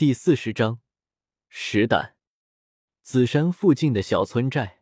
[0.00, 0.80] 第四十章，
[1.50, 2.16] 石胆。
[3.02, 4.80] 紫山附近的小村寨，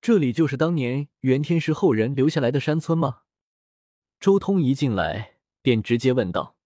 [0.00, 3.20] 这里就是当年袁天师后人留下来的山村吗？
[4.18, 6.56] 周通一进来便直接问道。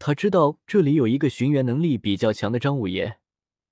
[0.00, 3.20] 他知道这里有一个寻源能力比较强的张五爷，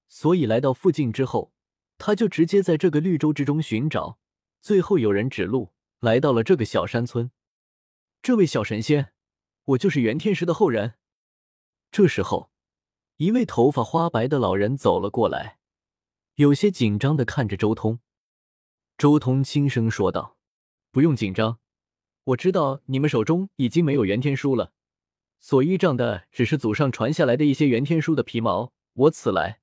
[0.07, 1.53] 所以来到附近之后，
[1.99, 4.21] 他就直接在这个绿洲之中寻找。
[4.61, 7.33] 最后有人指路，来到了这个小山村。
[8.23, 9.13] 这位小神仙，
[9.65, 10.95] 我就是袁天师的后人。
[11.91, 12.50] 这时候。
[13.21, 15.58] 一位头发花白的老人走了过来，
[16.36, 18.00] 有些紧张的看着周通。
[18.96, 20.39] 周通轻声说道
[20.90, 21.59] ：“不用紧张，
[22.25, 24.72] 我知道你们手中已经没有元天书了，
[25.39, 28.72] 所依仗的只是祖上传下来的一些元天书的皮毛。
[28.95, 29.61] 我此来，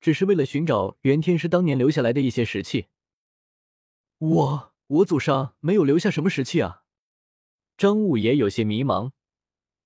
[0.00, 2.86] 只是为了寻找元天师当年留下来的一些石器。
[4.18, 6.84] 我我祖上没有留下什么石器啊！”
[7.76, 9.10] 张五爷有些迷茫，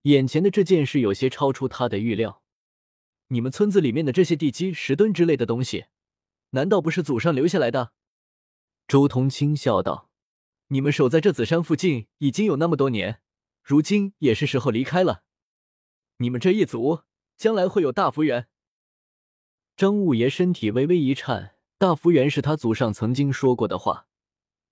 [0.03, 2.40] 眼前的这件事有些超出他的预料。
[3.33, 5.87] 你们村子里面的这些地基、石墩之类的东西，
[6.51, 7.93] 难道不是祖上留下来的？
[8.89, 10.11] 周通轻笑道
[10.69, 13.21] ：“你们守在这紫山附近已经有那么多年，
[13.63, 15.23] 如今也是时候离开了。
[16.17, 17.03] 你们这一族
[17.37, 18.49] 将来会有大福源。”
[19.77, 24.09] 张五爷身体微微一颤，大福源是他祖上曾经说过的话，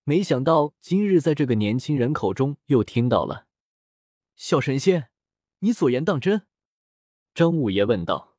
[0.02, 3.46] 没想到今日在这个年轻人口中又听到了。
[4.34, 5.10] 小神仙，
[5.60, 6.48] 你所言当真？
[7.32, 8.34] 张五爷问道。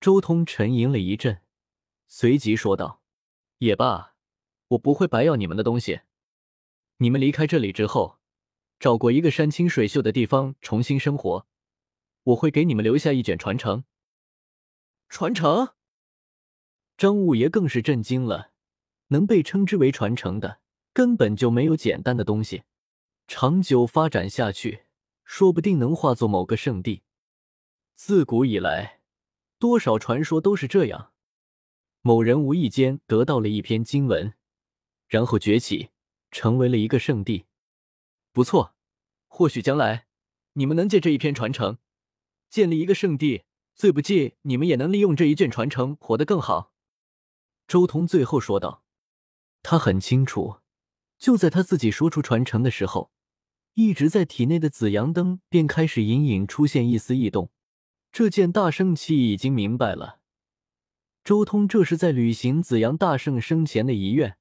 [0.00, 1.42] 周通沉吟了一阵，
[2.06, 3.02] 随即说道
[3.58, 4.14] ：“也罢，
[4.68, 6.00] 我不会白要你们的东西。
[6.98, 8.18] 你们离开这里之后，
[8.78, 11.46] 找过一个山清水秀的地方重新生活，
[12.24, 13.84] 我会给你们留下一卷传承。”
[15.08, 15.74] 传承？
[16.96, 18.52] 张五爷更是震惊了。
[19.08, 20.60] 能被称之为传承的，
[20.92, 22.64] 根本就没有简单的东西。
[23.28, 24.86] 长久发展下去，
[25.24, 27.02] 说不定能化作某个圣地。
[27.94, 29.00] 自古以来。
[29.58, 31.12] 多少传说都是这样，
[32.02, 34.34] 某人无意间得到了一篇经文，
[35.08, 35.88] 然后崛起，
[36.30, 37.46] 成为了一个圣地。
[38.32, 38.74] 不错，
[39.26, 40.06] 或许将来
[40.52, 41.78] 你们能借这一篇传承，
[42.50, 43.44] 建立一个圣地，
[43.74, 46.74] 最不济你们也能利用这一卷传承活得更好。
[47.66, 48.84] 周通最后说道
[49.64, 50.60] ：“他很清楚，
[51.16, 53.10] 就在他自己说出传承的时候，
[53.72, 57.50] 一直在体内的紫阳灯便开始隐隐出现一丝异动。”
[58.12, 60.20] 这件大圣器已经明白了，
[61.22, 64.38] 周通这是在履行紫阳大圣生前的遗愿，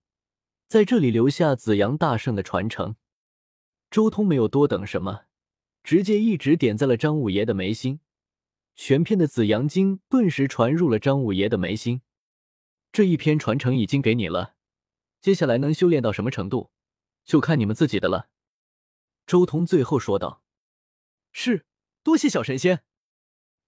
[0.68, 2.96] 在这里留下紫阳大圣的传承。
[3.92, 5.26] 周通没有多等什么，
[5.84, 8.00] 直接一指点在了张五爷的眉心，
[8.76, 12.02] 全篇的紫阳经顿时传入了张五爷的眉心。
[12.92, 14.56] 这一篇传承已经给你了，
[15.20, 16.72] 接下来能修炼到什么程度，
[17.26, 18.30] 就看你们自己的了。
[19.28, 20.42] 周通最后说道
[21.34, 21.66] ：“是，
[22.04, 22.84] 多谢小神仙。”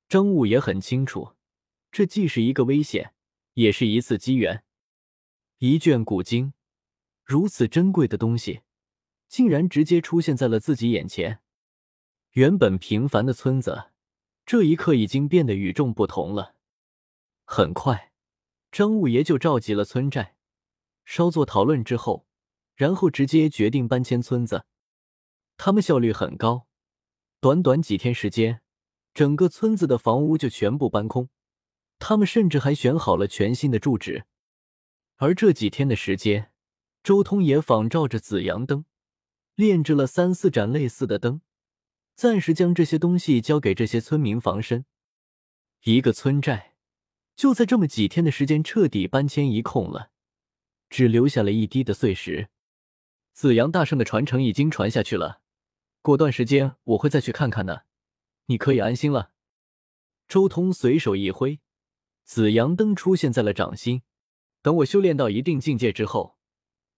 [0.10, 1.34] 张武也很清楚，
[1.92, 3.14] 这既是一个危险，
[3.56, 4.64] 也是一次机缘。
[5.58, 6.54] 一卷古经，
[7.26, 8.62] 如此珍贵的东西，
[9.28, 11.42] 竟然直接出现在了自己眼前。
[12.32, 13.92] 原本平凡的村子，
[14.46, 16.56] 这一刻已经变得与众不同了。
[17.44, 18.14] 很快，
[18.72, 20.38] 张五爷就召集了村寨，
[21.04, 22.26] 稍作讨论之后，
[22.76, 24.66] 然后直接决定搬迁村子。
[25.58, 26.68] 他们效率很高，
[27.42, 28.62] 短短几天时间。
[29.18, 31.30] 整个村子的房屋就全部搬空，
[31.98, 34.26] 他们甚至还选好了全新的住址。
[35.16, 36.52] 而这几天的时间，
[37.02, 38.86] 周通也仿照着紫阳灯，
[39.56, 41.42] 炼制了三四盏类似的灯，
[42.14, 44.86] 暂时将这些东西交给这些村民防身。
[45.86, 46.76] 一个村寨
[47.36, 50.12] 就在这么几天的时间彻底搬迁一空了，
[50.92, 52.50] 只留下了一滴的碎石。
[53.34, 55.42] 紫阳大圣的传承已经传下去了，
[56.04, 57.87] 过段时间我会再去看看的。
[58.48, 59.32] 你可以安心了。
[60.28, 61.62] 周通随手一挥，
[62.26, 64.02] 紫阳灯出现在了掌心。
[64.62, 66.38] 等我修炼到一定境界之后，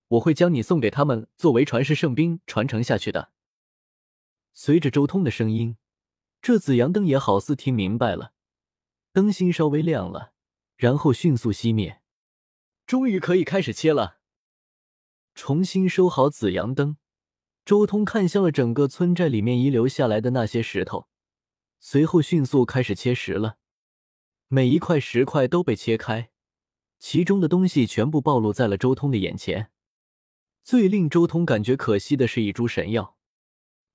[0.07, 3.31] 我会将你送给他们作为传世圣兵传承下去的。
[4.53, 5.77] 随着周通的声音，
[6.41, 8.33] 这紫阳灯也好似听明白了，
[9.13, 10.33] 灯芯稍微亮了，
[10.75, 12.01] 然后迅速熄灭。
[12.87, 14.17] 终于可以开始切了。
[15.35, 16.97] 重新收好紫阳灯，
[17.63, 21.07] 周通看向了整个村寨里面遗留下来的那些石头。
[21.79, 23.57] 随后迅速开始切石了，
[24.47, 26.29] 每一块石块都被切开，
[26.99, 29.71] 其中的东西全部暴露在了周通的眼前。
[30.61, 33.17] 最令周通感觉可惜的是一株神药，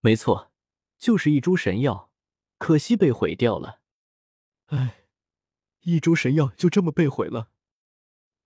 [0.01, 0.51] 没错，
[0.99, 2.11] 就是一株神药，
[2.59, 3.81] 可惜被毁掉了。
[4.67, 5.05] 唉，
[5.81, 7.51] 一株神药就这么被毁了。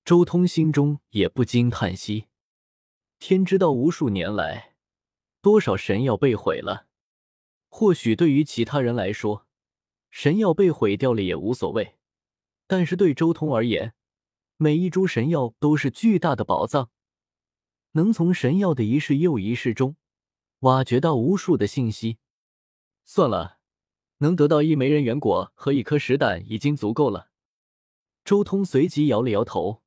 [0.05, 2.27] 周通心中也不禁叹息，
[3.19, 4.75] 天知道无数年来，
[5.41, 6.88] 多少神药被毁了。
[7.69, 9.47] 或许对于其他人来说，
[10.11, 11.99] 神药被毁掉了也无所谓，
[12.67, 13.95] 但是对周通而言，
[14.57, 16.91] 每一株神药都是巨大的宝藏，
[17.93, 19.97] 能从神药的一世又一世中
[20.61, 22.19] 挖掘到无数的信息。
[23.05, 23.59] 算了，
[24.19, 27.31] 能得到一枚人元果和一颗石胆已经足够了。
[28.25, 29.83] 周通随即摇了摇头，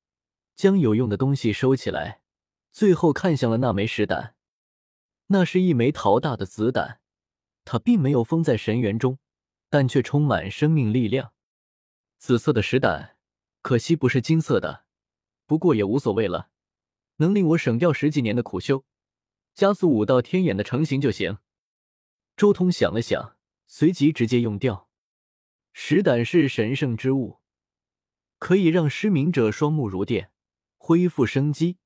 [0.56, 2.22] 将有用的东西收起来，
[2.72, 4.36] 最后看向了那枚石胆。
[5.27, 7.00] 那是一枚桃大的子胆，
[7.63, 9.19] 它并没有封在神元中，
[9.69, 11.34] 但却充满生命力量。
[12.18, 13.18] 紫色的石胆，
[13.62, 14.86] 可惜不是金色的，
[15.46, 16.50] 不过也无所谓了，
[17.18, 18.86] 能令我省掉十几年的苦修，
[19.54, 21.38] 加速五道天眼的成型就行。
[22.38, 23.38] 周通想了想，
[23.68, 24.90] 随即直接用掉。
[25.74, 27.40] 石胆是神圣之物，
[28.40, 30.31] 可以让失明者双目如电，
[30.78, 31.78] 恢复生机，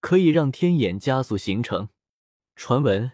[0.00, 1.88] 可以让天眼加速形成。
[2.56, 3.12] 传闻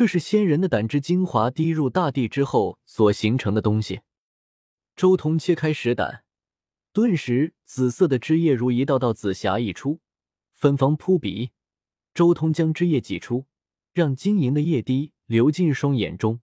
[0.00, 4.00] 这是仙人的胆汁精华滴入大地之后所形成的东西。
[4.96, 6.24] 周通切开石胆，
[6.90, 10.00] 顿时紫色的汁液如一道道紫霞溢出，
[10.54, 11.50] 芬芳扑鼻。
[12.14, 13.44] 周通将汁液挤出，
[13.92, 15.12] 让晶莹的液滴。
[15.26, 16.40] 流进双眼中，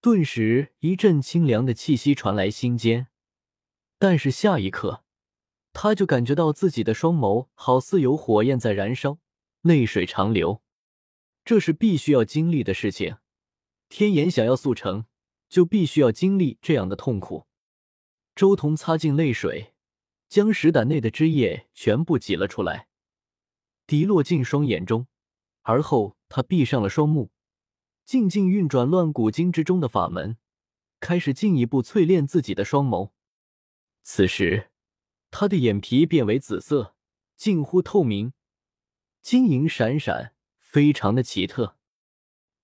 [0.00, 3.08] 顿时一阵清凉的气息传来心间。
[3.98, 5.02] 但是下一刻，
[5.72, 9.18] 他就感觉到自己的双眸好似有火焰在燃烧，
[9.62, 10.62] 泪水长流。
[11.50, 13.16] 这是必须要经历的事情。
[13.88, 15.06] 天眼想要速成，
[15.48, 17.48] 就必须要经历这样的痛苦。
[18.36, 19.74] 周彤擦净泪水，
[20.28, 22.86] 将石胆内的汁液全部挤了出来，
[23.84, 25.08] 滴落进双眼中。
[25.62, 27.32] 而后，他闭上了双目。
[28.04, 30.36] 静静运转乱古经之中的法门，
[31.00, 33.10] 开始进一步淬炼自己的双眸。
[34.04, 34.70] 此时，
[35.32, 36.94] 他的眼皮变为紫色，
[37.36, 38.34] 近乎透明，
[39.20, 40.36] 晶莹闪闪，
[40.70, 41.76] 非常的奇特。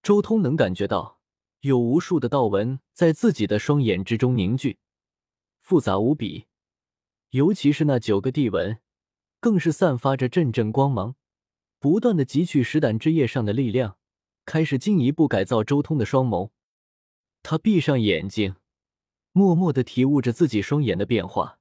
[0.00, 1.18] 周通能感觉到，
[1.62, 4.78] 有无数的道纹在自己的双眼之中凝聚，
[5.60, 6.46] 复杂无比。
[7.30, 8.78] 尤其是那九个地纹，
[9.40, 11.16] 更是散发着阵阵光芒，
[11.80, 13.98] 不断的汲取石胆之液上的力量。
[14.44, 16.50] 开始进一步改造周通的双眸，
[17.42, 18.54] 他闭上眼睛，
[19.32, 21.58] 默默的体悟着自己双眼的变化，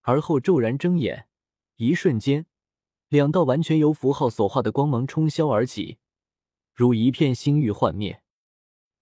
[0.00, 1.28] 而后骤然睁眼，
[1.76, 2.46] 一瞬间，
[3.08, 5.98] 两道完全由符号所化的光芒冲霄而起，
[6.74, 8.22] 如一片星域幻灭。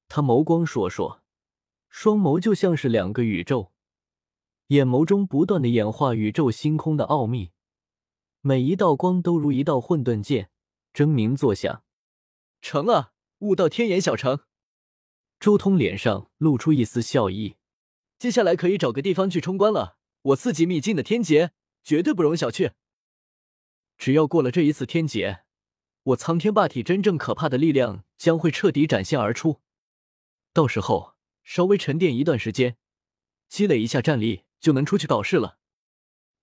[0.08, 1.18] 他眸光烁烁，
[1.88, 3.72] 双眸就像是两个宇宙，
[4.68, 7.50] 眼眸中不断的演化宇宙星空的奥秘，
[8.42, 10.50] 每一道光都如一道混沌剑，
[10.92, 11.82] 争鸣作响。
[12.62, 14.40] 成了，悟道天眼小成。
[15.40, 17.56] 周通脸上露出一丝笑意，
[18.18, 19.98] 接下来可以找个地方去冲关了。
[20.22, 21.50] 我四级秘境的天劫
[21.82, 22.72] 绝对不容小觑。
[23.98, 25.44] 只要过了这一次天劫，
[26.02, 29.60] 我苍天霸体真正可怕的力量将会彻底展现而出。
[30.52, 31.14] 到时候
[31.44, 32.76] 稍微沉淀一段时间，
[33.48, 35.58] 积累一下战力，就能出去搞事了。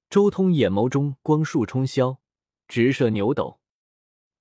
[0.09, 2.17] 周通眼眸中光束冲霄，
[2.67, 3.59] 直射牛斗。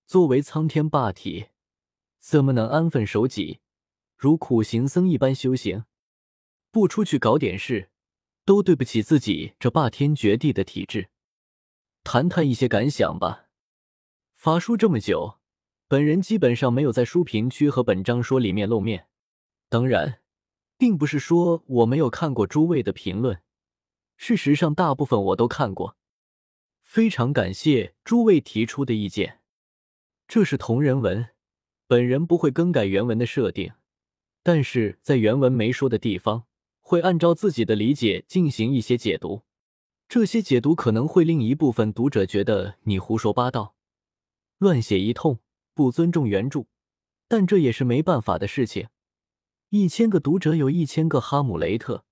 [0.06, 1.48] 作为苍天霸体。
[2.18, 3.58] 怎么能安分守己，
[4.16, 5.86] 如苦行僧一般修行？
[6.70, 7.90] 不出去搞点事，
[8.44, 11.08] 都对不起自己这霸天绝地的体质。
[12.04, 13.46] 谈谈一些感想吧。
[14.34, 15.38] 发书这么久，
[15.88, 19.06] 本人基本上没有在书评区和本章说里面露面。
[19.68, 20.20] 当然，
[20.76, 23.40] 并不是说我没有看过诸位的评论，
[24.16, 25.96] 事实上大部分我都看过。
[26.80, 29.40] 非常感谢诸位提出的意见。
[30.26, 31.28] 这是同人文。
[31.86, 33.72] 本人不会更改原文的设定，
[34.42, 36.44] 但是在原文没说的地方，
[36.80, 39.42] 会按照自己的理解进行一些解读。
[40.12, 43.74] 这些解读可能会令一部分读者觉得你胡说八道、
[44.58, 45.38] 乱写一通，
[45.72, 46.66] 不尊重原著。
[47.28, 48.88] 但这也是没办法的事情。
[49.70, 52.04] 一千个读者有一千个哈姆雷特，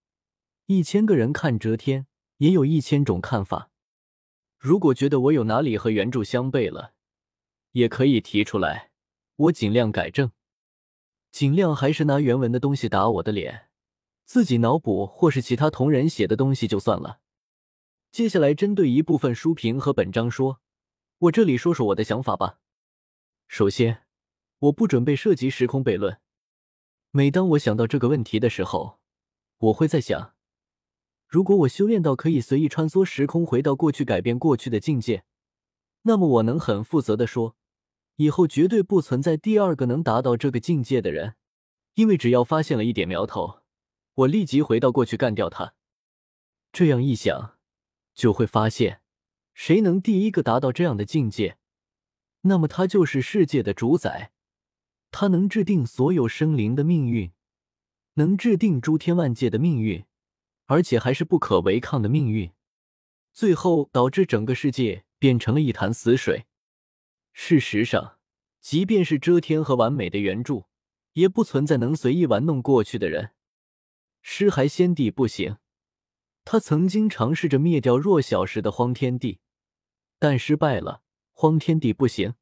[0.64, 2.06] 一千个人看遮天，
[2.38, 3.68] 也有一千种看法。
[4.56, 6.94] 如果觉得我有哪里和原著相悖了，
[7.72, 8.92] 也可以提出来。
[9.36, 10.30] 我尽量改正，
[11.30, 13.68] 尽量还是拿原文的东西打我的脸，
[14.24, 17.20] 自己脑补或是其他同人写的东西就算了。
[18.12, 20.60] 接下来针对一部分书评和本章说，
[21.18, 22.58] 我这里说说我的想法吧。
[23.46, 24.04] 首先，
[24.58, 26.18] 我不准备涉及时空悖论。
[27.12, 28.98] 每当我想到这个问题的时候，
[29.58, 30.34] 我会在想，
[31.28, 35.22] 如果我修炼到可以随意穿梭时空回到过去改变过去的境界，
[36.02, 37.56] 那么我能很负责的说。
[38.16, 41.36] 以后绝对不存在第二个能达到这个境界的人，
[41.94, 43.60] 因为只要发现了一点苗头，
[44.14, 45.74] 我立即回到过去干掉他。
[46.70, 47.56] 这样一想，
[48.14, 49.00] 就会发现，
[49.54, 51.58] 谁能第一个达到这样的境界，
[52.42, 54.32] 那么他就是世界的主宰，
[55.10, 57.32] 他能制定所有生灵的命运，
[58.14, 60.04] 能制定诸天万界的命运，
[60.66, 62.52] 而且还是不可违抗的命运，
[63.32, 66.46] 最后导致整个世界变成了一潭死水。
[67.32, 68.18] 事实上，
[68.60, 70.64] 即便是遮天和完美的原著，
[71.12, 73.30] 也不存在能随意玩弄过去的人。
[74.22, 75.56] 尸骸先帝不行，
[76.52, 79.38] 他曾经尝试着灭掉弱小时的荒天帝，
[80.18, 81.00] 但失败了。
[81.30, 82.34] 荒天帝不行，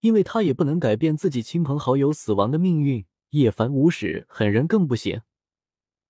[0.00, 3.06] 因为他也不能改变自己亲朋好友死亡的命运。
[3.30, 5.22] 叶凡、无始、狠人更不行，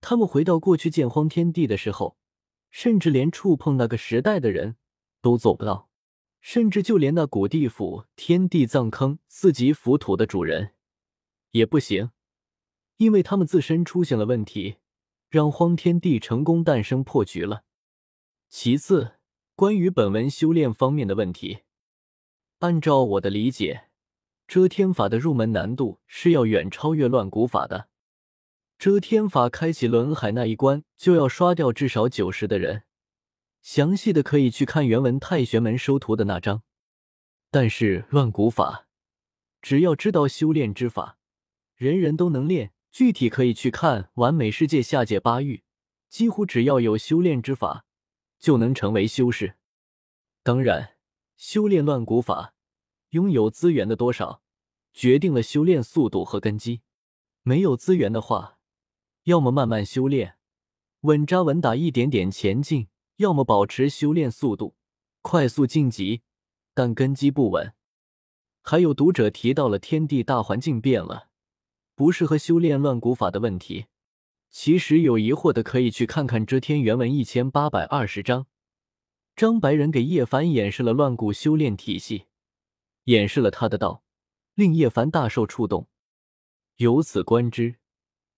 [0.00, 2.16] 他们回到过去见荒天帝的时候，
[2.72, 4.74] 甚至连触碰那个时代的人
[5.20, 5.88] 都做不到，
[6.40, 10.72] 甚至就连那古地府、天地葬坑、四级浮土的主人
[11.52, 12.10] 也不行，
[12.96, 14.78] 因为他们自身出现了问题。
[15.32, 17.64] 让荒天帝成功诞生破局了。
[18.50, 19.12] 其次，
[19.56, 21.60] 关于本文修炼方面的问题，
[22.58, 23.84] 按照我的理解，
[24.46, 27.88] 遮天法的入门难度是要远超越乱古法的。
[28.78, 32.82] 遮天法开启轮海那一关就要刷掉至少九十的人，
[33.62, 36.62] 详细的可以去看原文太玄门收徒的那章。
[37.50, 38.86] 但是乱古法，
[39.62, 41.16] 只要知道修炼之法，
[41.74, 42.74] 人人都能练。
[42.92, 45.56] 具体可以去看《完美世界下界八域》，
[46.10, 47.86] 几乎只要有修炼之法，
[48.38, 49.56] 就能成为修士。
[50.42, 50.96] 当然，
[51.34, 52.52] 修炼乱古法，
[53.10, 54.42] 拥有资源的多少，
[54.92, 56.82] 决定了修炼速度和根基。
[57.42, 58.58] 没有资源的话，
[59.24, 60.36] 要么慢慢修炼，
[61.00, 64.76] 稳扎稳打，一点点前进；要么保持修炼速度，
[65.22, 66.20] 快速晋级，
[66.74, 67.72] 但根基不稳。
[68.60, 71.30] 还有读者提到了天地大环境变了。
[72.02, 73.86] 不适合修炼乱古法的问题，
[74.50, 78.48] 其实有疑惑的可以去看看《遮天原文》一千八百二十章。
[79.36, 82.24] 张白人给叶凡演示了乱古修炼体系，
[83.04, 84.02] 演示了他的道，
[84.54, 85.88] 令叶凡大受触动。
[86.78, 87.76] 由此观之，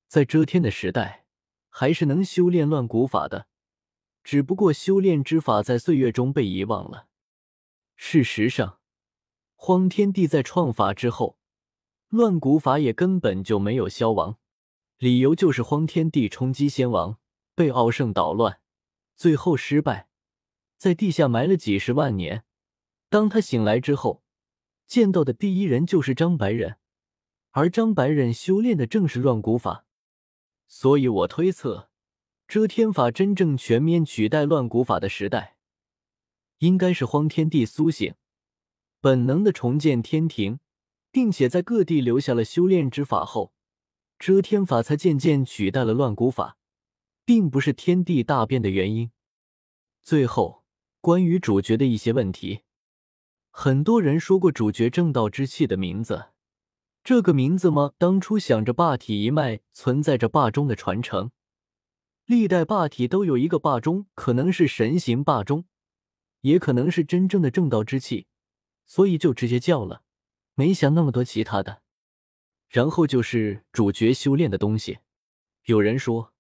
[0.09, 1.25] 在遮天的时代，
[1.71, 3.47] 还是能修炼乱古法的，
[4.23, 7.07] 只不过修炼之法在岁月中被遗忘了。
[7.97, 8.81] 事实上，
[9.55, 11.39] 荒天帝在创法之后。
[12.15, 14.39] 乱古法也根本就没有消亡，
[14.99, 17.19] 理由就是荒天帝冲击仙王，
[17.57, 18.61] 被傲圣捣乱，
[19.17, 20.09] 最后失败，
[20.79, 22.45] 在地下埋了几十万年。
[23.09, 24.23] 当他醒来之后，
[24.87, 26.77] 见到的第一人就是张白忍，
[27.51, 29.85] 而张白忍修炼的正是乱古法，
[30.69, 31.91] 所以我推测，
[32.47, 35.57] 遮天法真正全面取代乱古法的时代，
[36.59, 38.15] 应该是荒天帝苏醒，
[39.01, 40.61] 本能的重建天庭。
[41.15, 43.53] 并且在各地留下了修炼之法后，
[44.19, 46.57] 遮天法才渐渐取代了乱古法，
[47.25, 49.13] 并不是天地大变的原因。
[50.03, 50.65] 最后，
[51.01, 52.63] 关于主角的一些问题，
[53.53, 56.31] 很多人说过主角正道之气的名字，
[57.05, 57.93] 这个名字吗？
[57.97, 61.31] 当初想着霸体一脉存在着霸中的传承，
[62.27, 65.67] 历代霸体都有一个霸中，可能是神行霸中，
[66.41, 68.27] 也可能是真正的正道之气，
[68.85, 70.01] 所以就直接叫了。
[70.55, 71.83] 没想那么多其他的，
[72.69, 74.99] 然后就是主角修炼的东西。
[75.65, 76.33] 有人说，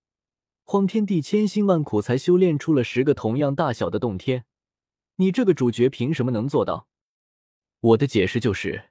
[0.62, 4.44] 荒天帝千辛万苦才修炼出了十个同样大小的洞天，
[5.16, 6.88] 你这个主角凭什么能做到？
[7.80, 8.90] 我的解释就是，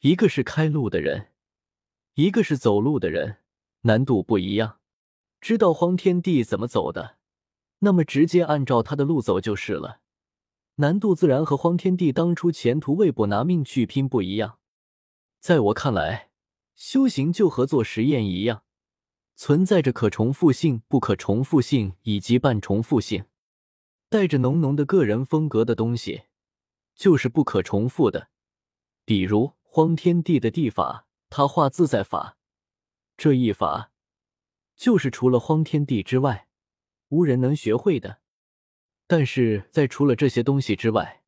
[0.00, 1.32] 一个是开路的人，
[2.14, 3.38] 一个是走路的人，
[3.82, 4.80] 难度不一样。
[5.40, 7.18] 知道荒天帝怎么走的，
[7.80, 10.00] 那么直接按照他的路走就是了。
[10.76, 14.58] 难度自然和荒天帝当初前途未卜拿命去拼不一样。
[15.40, 16.30] 在我看来，
[16.74, 18.64] 修行就和做实验一样，
[19.34, 23.24] 存在着可重复性、不可重复性以及半重复性。
[24.08, 26.24] 带着浓浓的个人风格的东西，
[26.94, 28.28] 就是不可重复的。
[29.04, 32.36] 比如荒天帝的地法，他画自在法
[33.16, 33.90] 这一法，
[34.76, 36.48] 就是除了荒天帝之外，
[37.08, 38.18] 无人能学会的。
[39.06, 41.22] 但是在除了这些东西之外，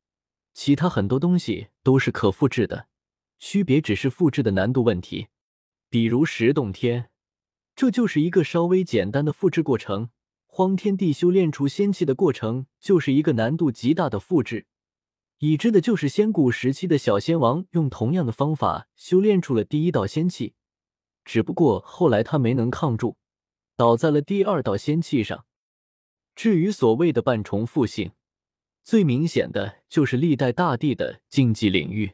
[0.53, 2.87] 其他很多东西都是可复制的，
[3.39, 5.27] 区别只是复制的难度问题。
[5.89, 7.09] 比如十洞天，
[7.75, 10.09] 这就是一个稍微简单的复制过程；
[10.45, 14.65] 荒天地修炼出仙气的过程，就是一个难度极大的复制。
[15.37, 20.53] 已知的就是仙古时期的小仙王用同样的方法修炼出了第一道仙气，
[21.23, 23.15] 只不过后来他没能抗住，
[23.77, 25.45] 倒在了第二道仙气上。
[26.39, 28.13] 至于所谓的半重复性，
[28.81, 32.13] 最明显的就是历代大帝的竞技领域。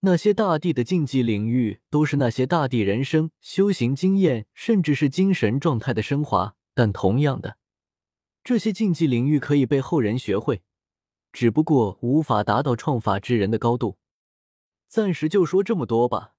[0.00, 6.56] 那些大帝的竞技领域，都是那些大帝人生修行经验，甚至是精神状态的升华。
[6.74, 7.56] 但同样的，
[8.42, 10.60] 这些竞技领域可以被后人学会，
[11.32, 13.96] 只不过无法达到创法之人的高度。
[14.88, 16.34] 暂时就说这么多吧，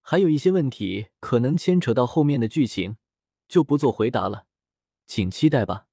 [0.00, 2.96] 还有一些问题可能牵扯到后面的剧情，
[3.46, 4.46] 就不做回答了，
[5.06, 5.86] 请期待吧。